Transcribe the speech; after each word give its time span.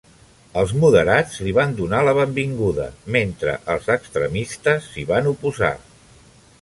Els 0.59 0.71
moderats 0.83 1.35
li 1.47 1.51
van 1.57 1.75
donar 1.81 1.99
la 2.07 2.15
benvinguda, 2.19 2.87
mentre 3.17 3.53
els 3.75 3.93
extremistes 3.97 4.89
s'hi 4.95 5.05
van 5.13 5.31
oposar. 5.35 5.75